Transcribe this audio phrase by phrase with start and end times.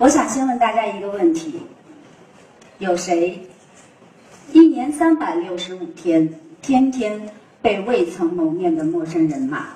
[0.00, 1.60] 我想先问大家一个问题：
[2.78, 3.38] 有谁
[4.50, 6.26] 一年三百六十五天，
[6.62, 7.20] 天天
[7.60, 9.66] 被未曾谋面的陌生人骂？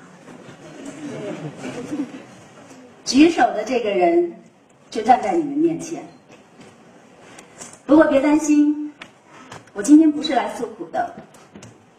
[3.04, 4.32] 举手的这个人
[4.90, 6.02] 就站在你们面前。
[7.84, 8.90] 不过别担心，
[9.74, 11.14] 我今天不是来诉苦的，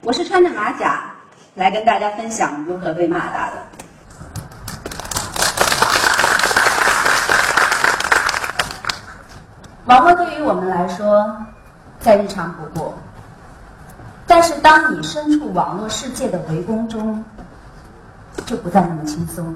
[0.02, 1.14] 我是穿着马甲
[1.54, 3.75] 来跟大家分享如何被骂大的。
[9.86, 11.38] 网络对于我们来说
[12.00, 12.96] 再日常不过，
[14.25, 17.24] 但是当你身处网络世界的围攻中，
[18.48, 19.56] 就不再那么轻松。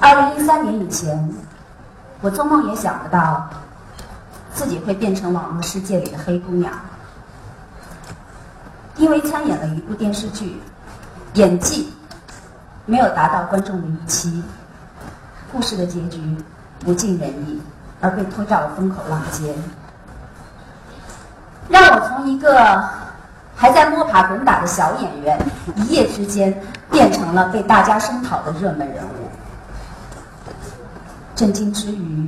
[0.00, 1.32] 二零一三年以前，
[2.20, 3.48] 我做梦也想不到
[4.52, 6.72] 自己会变成网络世界里的黑姑娘，
[8.96, 10.60] 因为参演了一部电视剧，
[11.34, 11.92] 演技
[12.84, 14.42] 没有达到观众的预期，
[15.52, 16.20] 故事的结局
[16.80, 17.60] 不尽人意。
[18.02, 19.54] 而被拖到了风口浪尖，
[21.68, 22.82] 让我从一个
[23.54, 25.38] 还在摸爬滚打的小演员，
[25.76, 26.58] 一夜之间
[26.90, 29.28] 变成了被大家声讨的热门人物。
[31.36, 32.26] 震惊之余，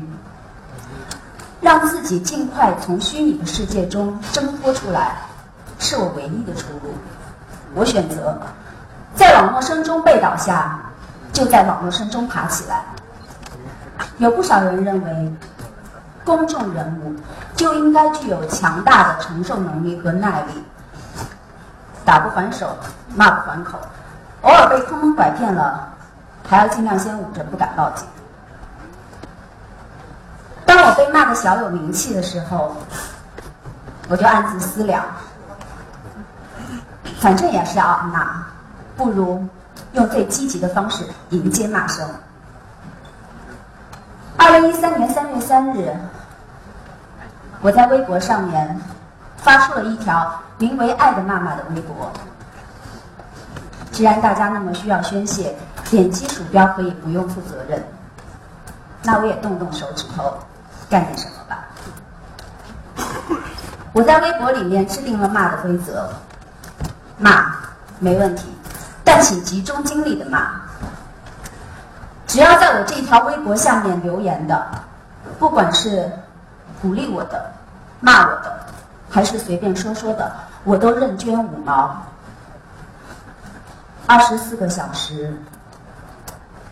[1.63, 5.23] 让自己尽快从虚拟的世界中挣脱出来，
[5.79, 6.93] 是我唯一的出路。
[7.75, 8.39] 我选择
[9.15, 10.79] 在网络声中被倒下，
[11.33, 12.85] 就在网络声中爬起来。
[14.19, 15.33] 有不少人认为。
[16.25, 17.15] 公众人物
[17.57, 20.53] 就应该具有强大的承受能力和耐力，
[22.05, 22.77] 打不还手，
[23.15, 23.79] 骂不还口，
[24.43, 25.89] 偶尔被坑蒙拐骗了，
[26.49, 28.07] 还要尽量先捂着不敢报警。
[30.65, 32.77] 当我被骂的小有名气的时候，
[34.09, 35.05] 我就暗自思量，
[37.21, 38.45] 反正也是要骂，
[38.97, 39.45] 不如
[39.93, 42.09] 用最积极的方式迎接骂声。
[44.53, 45.97] 二零一三年三月三日，
[47.63, 48.79] 我在微博上面
[49.39, 52.13] 发出了一条名为“爱的妈妈”的微博。
[53.91, 55.57] 既然大家那么需要宣泄，
[55.89, 57.83] 点击鼠标可以不用负责任，
[59.03, 60.37] 那我也动动手指头，
[60.91, 61.65] 干点什么吧。
[63.95, 66.11] 我在微博里面制定了骂的规则：
[67.17, 67.55] 骂
[67.99, 68.55] 没问题，
[69.03, 70.61] 但请集中精力的骂。
[72.33, 74.67] 只要在我这条微博下面留言的，
[75.39, 76.11] 不管是
[76.81, 77.53] 鼓励我的、
[78.01, 78.59] 骂我的，
[79.11, 80.33] 还是随便说说的，
[80.65, 81.95] 我都认捐五毛。
[84.07, 85.31] 二十四个小时，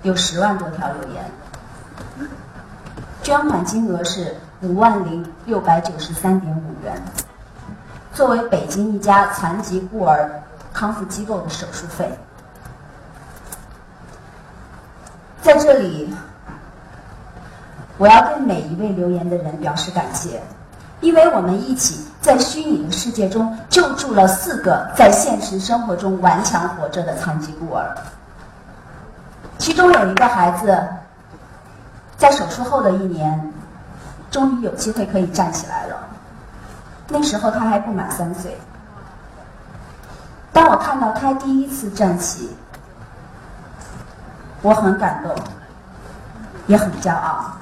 [0.01, 1.31] 有十万多条留言，
[3.23, 7.03] 捐款金额是五万零六百九十三点五元，
[8.15, 10.43] 作为北京一家残疾孤儿
[10.73, 12.11] 康复机构的手术费。
[15.43, 16.13] 在这里，
[17.97, 20.41] 我要对每一位留言的人表示感谢，
[21.01, 27.97] 因为我们一起在虚拟的世界中救助了四个在现实生活中顽强活着的残疾孤儿。
[29.59, 30.79] 其中有一个孩子，
[32.17, 33.53] 在手术后的一年，
[34.31, 35.97] 终于有机会可以站起来了。
[37.09, 38.57] 那时候他还不满三岁。
[40.53, 42.51] 当我看到他第一次站起，
[44.63, 45.35] 我很感动，
[46.67, 47.53] 也很骄傲。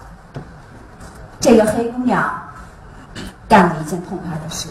[1.39, 2.29] 这个黑姑娘
[3.49, 4.69] 干了一件痛快的事。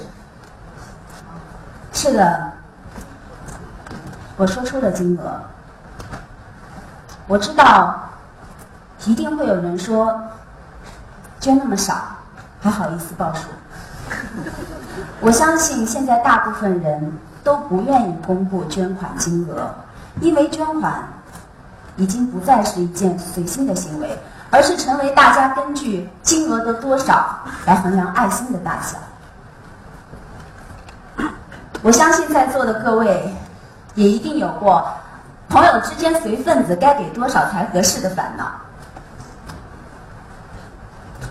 [1.93, 2.51] 是的，
[4.35, 5.41] 我说出了金额。
[7.27, 7.95] 我知道，
[9.05, 10.21] 一定会有人说，
[11.39, 11.95] 捐那么少，
[12.61, 13.47] 还好意思报数。
[15.21, 17.11] 我相信现在大部分人
[17.43, 19.73] 都不愿意公布捐款金额，
[20.19, 21.01] 因为捐款。
[21.97, 24.09] 已经不再是一件随心的行为，
[24.49, 28.97] 而是成为大家根据金额的多少来衡量爱心的大小。
[31.81, 33.33] 我相信在座的各位
[33.95, 34.87] 也一定有过
[35.49, 38.45] 朋友之间随份子该给多少才合适的烦恼。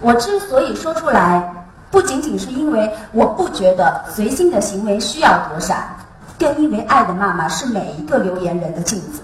[0.01, 1.55] 我之所以说出来，
[1.91, 5.97] 不仅仅是因为我不觉得随心的行为需要躲闪，
[6.39, 9.23] 更因为爱的妈妈是每一个留言人的镜子。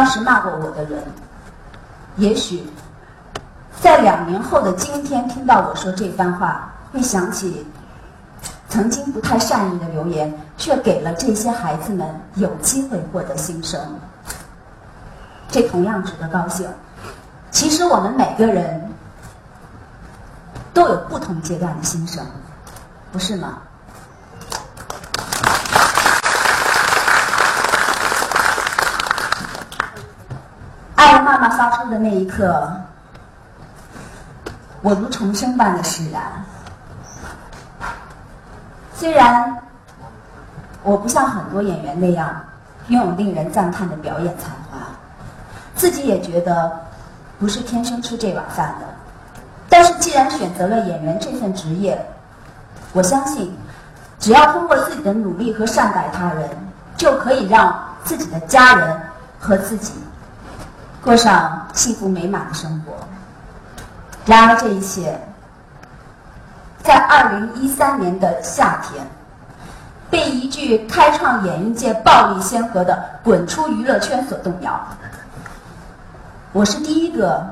[0.00, 1.04] 当时骂过我的人，
[2.16, 2.62] 也许
[3.82, 7.66] 在两年后的今天听到我说这番话，会想起
[8.70, 13.78] 曾经不太善意的留言，却给了这些孩子们有机会获得新生。
[15.50, 16.66] 这同样值得高兴。
[17.50, 18.90] 其实我们每个人
[20.72, 22.24] 都有不同阶段的心声，
[23.12, 23.58] 不是吗？
[31.00, 32.70] 爱人妈妈发出的那一刻，
[34.82, 36.22] 我如重生般的释然。
[38.94, 39.56] 虽然
[40.82, 42.38] 我不像很多演员那样
[42.88, 44.76] 拥有令人赞叹的表演才华，
[45.74, 46.70] 自己也觉得
[47.38, 48.84] 不是天生吃这碗饭的，
[49.70, 51.98] 但是既然选择了演员这份职业，
[52.92, 53.56] 我相信，
[54.18, 56.46] 只要通过自己的努力和善待他人，
[56.98, 57.74] 就可以让
[58.04, 59.00] 自己的家人
[59.38, 59.94] 和自己
[61.02, 62.92] 过上幸福美满的生活。
[64.26, 65.18] 然而，这一切
[66.82, 69.04] 在二零一三年的夏天，
[70.10, 74.78] 被一句开创演艺界暴力先河的“滚出娱乐圈”所动摇。
[76.52, 77.46] 我是第一个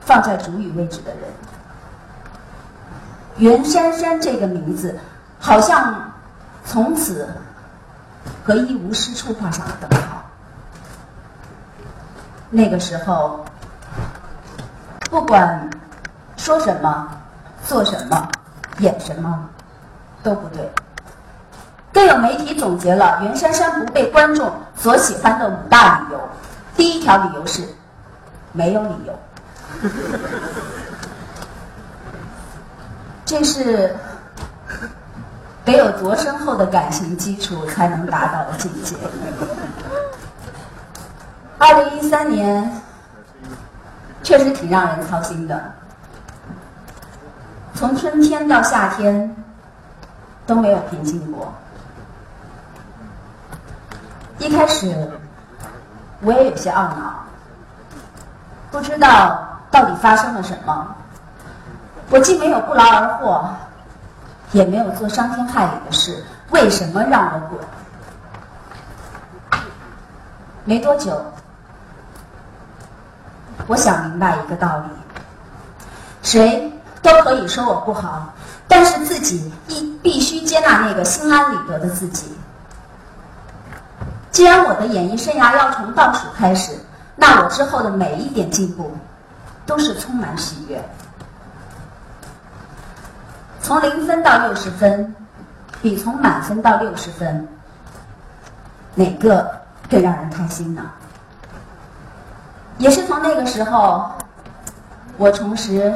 [0.00, 1.20] 放在主语位置的人。
[3.36, 4.98] 袁姗姗这个名字，
[5.38, 6.12] 好像
[6.64, 7.28] 从此
[8.44, 10.21] 和一无是处画上了等号。
[12.54, 13.42] 那个时候，
[15.10, 15.70] 不管
[16.36, 17.08] 说什么、
[17.66, 18.28] 做什么、
[18.80, 19.48] 演什么，
[20.22, 20.70] 都不对。
[21.94, 26.20] 更有媒体总结了袁姗姗不被观众所喜欢的五大理由。
[26.76, 27.62] 第一条理由是，
[28.52, 29.18] 没有理由。
[33.24, 33.96] 这是
[35.64, 38.94] 得有多深厚的感情基础才能达到的境界。
[41.62, 42.68] 二零一三年
[44.24, 45.62] 确实挺让人操心的，
[47.72, 49.32] 从春天到夏天
[50.44, 51.54] 都没有平静过。
[54.40, 55.08] 一开始
[56.22, 57.14] 我也有些懊恼，
[58.72, 60.96] 不知道到底发生了什么。
[62.10, 63.48] 我既没有不劳而获，
[64.50, 67.60] 也没有做伤天害理的事，为什么让我滚？
[70.64, 71.24] 没多久，
[73.66, 74.84] 我想明白一个道理：
[76.22, 78.32] 谁都可以说我不好，
[78.66, 82.26] 但是自己必必须接纳那个心安理得的自己。
[84.30, 86.72] 既然我的演艺生涯要从倒数开始，
[87.16, 88.90] 那我之后的每一点进步，
[89.66, 90.82] 都是充满喜悦。
[93.60, 95.14] 从零分到六十分，
[95.80, 97.46] 比从满分到六十分，
[98.94, 99.48] 哪个
[99.88, 100.82] 更让人开心呢？
[102.82, 104.10] 也是从那个时候，
[105.16, 105.94] 我重拾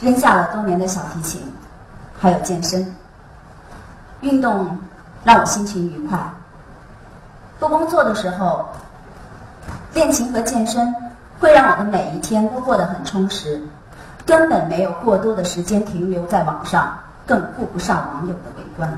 [0.00, 1.42] 扔下了多年的小提琴，
[2.18, 2.90] 还有健身。
[4.22, 4.78] 运动
[5.24, 6.18] 让我心情愉快。
[7.58, 8.64] 不工作的时候，
[9.92, 10.90] 练琴和健身
[11.38, 13.60] 会让我的每一天都过得很充实。
[14.24, 18.90] 根本没有过多的时间停留在网上，更顾不上网友的围观。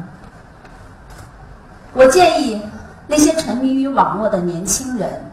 [1.95, 2.63] 我建议
[3.09, 5.28] 那些沉迷于网络的年轻人，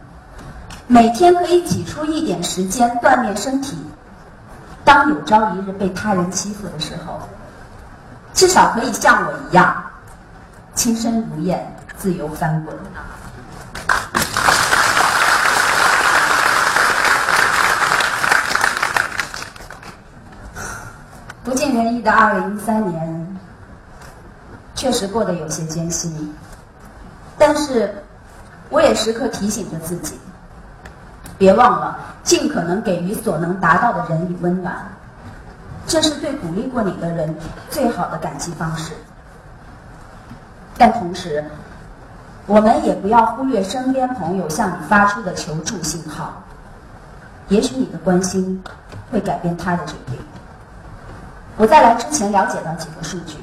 [0.88, 3.76] 每天可以挤出一点时间锻炼身体。
[4.84, 7.20] 当有朝一日被他人欺负的时候，
[8.32, 9.82] 至少可以像我一样，
[10.76, 11.58] 轻身如燕，
[11.98, 12.76] 自由翻滚。
[21.42, 23.38] 不尽人意的二零一三年，
[24.76, 26.32] 确实过得有些艰辛，
[27.36, 28.04] 但是
[28.68, 30.18] 我也时刻提醒着自己，
[31.38, 34.74] 别忘了尽可能给予所能达到的人以温暖，
[35.86, 37.34] 这是对鼓励过你的人
[37.70, 38.92] 最好的感激方式。
[40.78, 41.44] 但同时，
[42.46, 46.42] 我们也不要忽略身边朋友向你发出的求助信号，
[47.48, 48.62] 也许你的关心
[49.10, 50.16] 会改变他的决定。
[51.56, 53.38] 我在来之前了解到几个数据，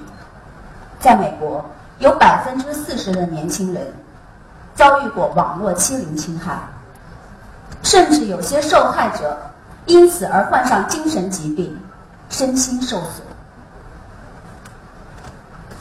[0.99, 1.65] 在美国
[1.99, 3.81] 有百分之四十的年轻人
[4.75, 6.55] 遭遇过网络欺凌侵害，
[7.83, 9.37] 甚至有些受害者
[9.85, 11.77] 因此而患上精神疾病，
[12.29, 13.21] 身心受损。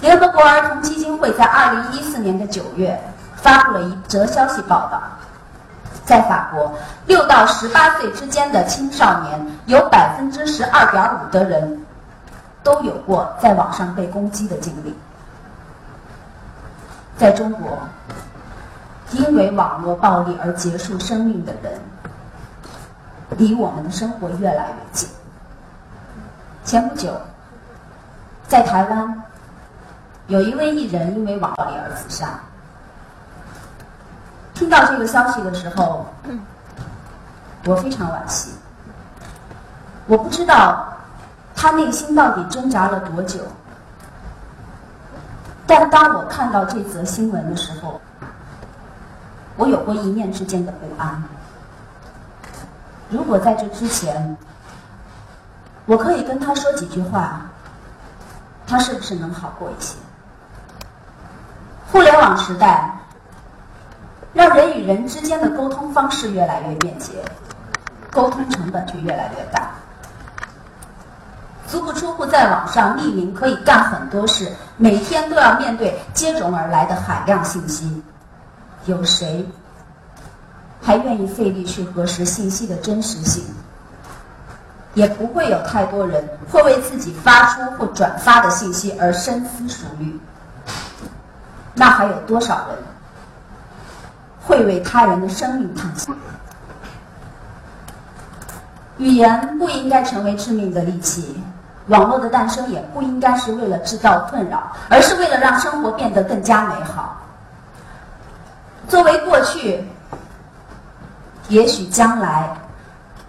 [0.00, 3.00] 联合国儿童基金会在二零一四年的九月
[3.36, 5.00] 发布了一则消息报道，
[6.04, 6.74] 在法国，
[7.06, 11.78] 六到十八岁之间的青少年有百分之十二点五的人。
[12.64, 14.94] 都有过在网上被攻击的经历。
[17.18, 17.76] 在中国，
[19.10, 21.72] 因为网络暴力而结束生命的人，
[23.38, 25.08] 离我们的生活越来越近。
[26.64, 27.12] 前不久，
[28.48, 29.22] 在台湾，
[30.28, 32.38] 有一位艺人因为网暴而自杀。
[34.54, 36.06] 听到这个消息的时候，
[37.64, 38.52] 我非常惋惜。
[40.06, 40.88] 我不知道。
[41.54, 43.38] 他内心到底挣扎了多久？
[45.64, 48.00] 但当我看到这则新闻的时候，
[49.56, 51.22] 我有过一念之间的不安。
[53.12, 54.36] 如果在这之前，
[55.84, 57.42] 我可以跟他说几句话，
[58.66, 59.96] 他是不是能好过一些？
[61.90, 62.90] 互联网时代，
[64.32, 67.12] 让人与人之间的沟通方式越来越便捷，
[68.10, 69.68] 沟通成本却越来越大。
[71.68, 78.02] 足不出户，在网上匿名可以干很多事，每天都要面对接踵而来的海量信息，
[78.86, 79.46] 有谁
[80.82, 83.44] 还愿意费力去核实信息的真实性？
[84.94, 90.20] 也不会有太多人会为自己发出或转发的信息而深思熟虑。
[91.74, 92.76] 那还有多少人
[94.44, 96.12] 会为他人的生命叹息？
[98.98, 101.42] 语言不应该成为致命的利器，
[101.86, 107.16] 网络的诞生也不应该是为了制造困扰，而是为了让生活变得更加美好。
[108.88, 109.82] 作为过去，
[111.52, 112.56] 也许将来。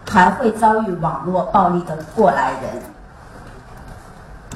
[0.05, 2.83] 还会遭遇网络暴力的过来人，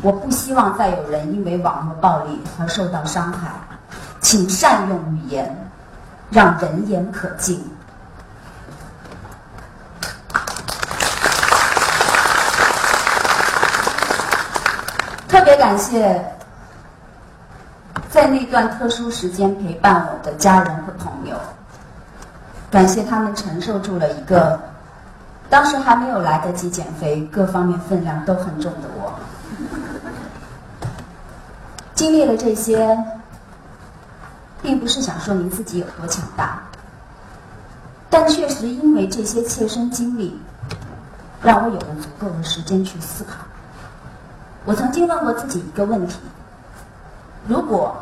[0.04, 3.50] 我不希望再有人因为网络暴力而受到伤害，
[4.22, 5.70] 请善用语言，
[6.30, 7.60] 让人言可敬。
[15.28, 16.24] 特别感谢
[18.12, 21.27] 在那段特殊时间陪伴我的家人和朋友，
[22.70, 24.60] 感谢他们承受住了一个。
[25.50, 29.14] 当时还没有来得及减肥，各方面分量都很重的我，
[31.96, 32.98] 经历了这些，
[34.62, 36.62] 并不是想说明自己有多强大，
[38.10, 40.38] 但确实因为这些切身经历，
[41.42, 43.38] 让我有了足够的时间去思考。
[44.66, 46.20] 我曾经问过自己一个问题：
[47.48, 47.96] 如果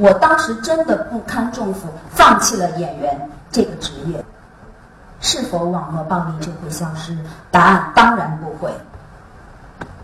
[0.00, 4.24] 我当时真的不堪重负，放弃了演员这个职业？
[5.20, 7.14] 是否网络暴力就会消失？
[7.50, 8.72] 答案当然不会。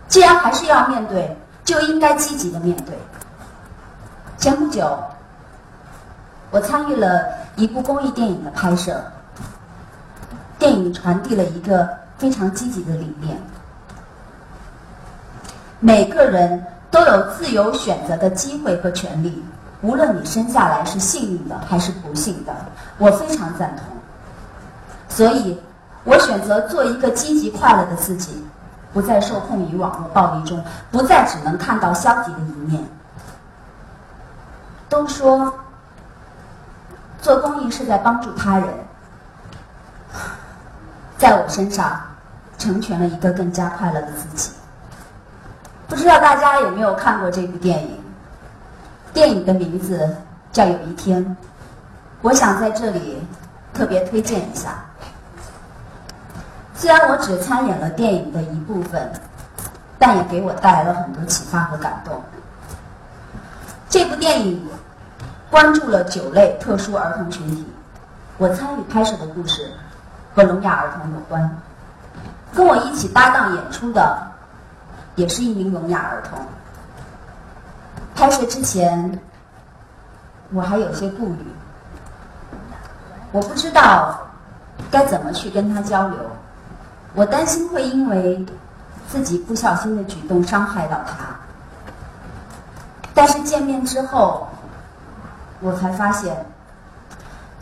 [0.07, 1.35] 既然还是要面对，
[1.65, 2.95] 就应该积极的面对。
[4.37, 4.95] 前不久，
[6.51, 7.25] 我参与了
[7.55, 9.03] 一部公益电影的拍摄，
[10.59, 11.89] 电影传递了一个
[12.19, 13.35] 非常积极的理念：
[15.79, 19.43] 每个人都有自由选择的机会和权利，
[19.81, 22.53] 无论你生下来是幸运的还是不幸的。
[22.97, 23.85] 我非常赞同。
[25.09, 25.59] 所以，
[26.03, 28.43] 我选择做一个积极快乐的自己，
[28.93, 32.83] 不再受控于网络暴力中，不再只能看到消极的一面。
[34.89, 35.53] 都说
[37.21, 38.67] 做公益是在帮助他人，
[41.17, 41.99] 在我身上
[42.57, 44.51] 成全了一个更加快乐的自己。
[45.87, 47.96] 不知道大家有没有看过这部电影？
[49.17, 50.15] 电影的名字
[50.51, 51.25] 叫《有一天》，
[52.21, 53.17] 我想在这里
[53.73, 54.75] 特别推荐一下。
[56.75, 59.11] 虽然我只参演了电影的一部分，
[59.97, 62.21] 但也给我带来了很多启发和感动。
[63.89, 64.63] 这部电影
[65.49, 67.65] 关注了九类特殊儿童群体，
[68.37, 69.71] 我参与拍摄的故事
[70.35, 71.59] 和聋哑儿童有关。
[72.53, 74.27] 跟我一起搭档演出的
[75.15, 76.37] 也是一名聋哑儿童。
[78.17, 79.19] 拍摄之前，
[80.51, 81.45] 我还有些顾虑，
[83.31, 84.19] 我不知道
[84.89, 86.17] 该怎么去跟他交流。
[87.13, 88.43] 我担心会因为
[89.07, 91.35] 自己不小心的举动伤害到他，
[93.13, 94.47] 但是见面之后，
[95.59, 96.43] 我才发现，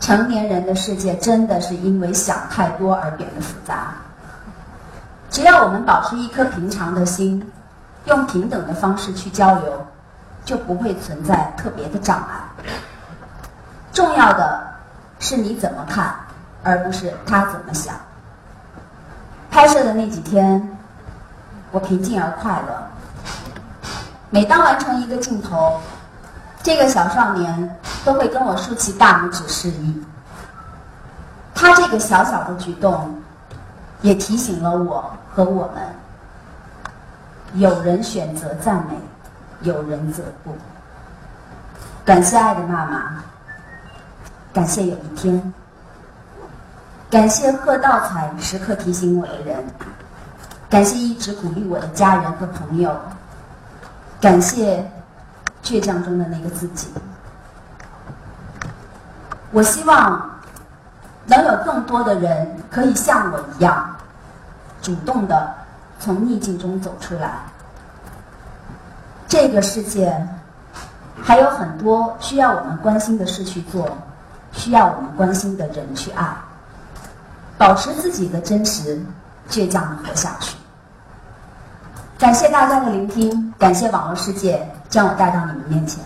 [0.00, 3.92] 成年人的世界真的是因为想太多而变得复杂。
[5.28, 7.46] 只要我们保持一颗平常的心，
[8.06, 9.86] 用平等的方式去交流，
[10.46, 12.64] 就不会存在特别的障碍。
[13.92, 14.64] 重要的
[15.18, 16.14] 是你怎么看，
[16.62, 17.94] 而不是他怎么想。
[19.50, 20.76] 拍摄的那几天，
[21.72, 22.86] 我平静而快乐。
[24.30, 25.80] 每当完成一个镜头，
[26.62, 30.04] 这个小少年都会跟我竖起大拇指示意。
[31.54, 33.20] 他这个小小的举动，
[34.02, 35.82] 也提醒了我和我们：
[37.54, 38.94] 有人选择赞美，
[39.62, 40.54] 有人则不。
[42.04, 43.24] 感谢爱的妈妈，
[44.52, 45.52] 感谢有一天。
[47.08, 49.64] 感谢贺道彩时刻提醒我的人，
[50.68, 52.94] 感谢一直鼓励我的家人和朋友，
[54.20, 54.84] 感谢
[55.62, 56.88] 倔强中的那个自己。
[59.52, 60.30] 我希望
[61.24, 63.96] 能有更多的人可以像我一样，
[64.82, 65.54] 主动的
[65.98, 67.38] 从逆境中走出来。
[69.28, 70.14] 这个世界
[71.20, 73.88] 还有很多需要我们关心的事去做，
[74.52, 76.24] 需要我们关心的人去爱。
[77.58, 79.00] 保持自己的真实，
[79.48, 80.56] 倔强的活下去。
[82.18, 86.02] 感谢大家的聆听，感谢网络世界将我带到你们面前。